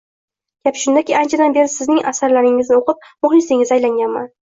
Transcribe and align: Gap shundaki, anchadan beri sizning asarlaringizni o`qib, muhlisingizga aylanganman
Gap 0.67 0.79
shundaki, 0.83 1.17
anchadan 1.19 1.55
beri 1.59 1.73
sizning 1.75 2.01
asarlaringizni 2.15 2.83
o`qib, 2.83 3.09
muhlisingizga 3.27 3.81
aylanganman 3.81 4.33